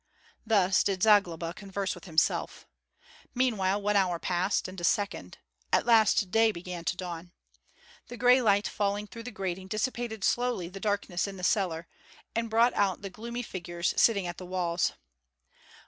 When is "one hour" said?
3.83-4.17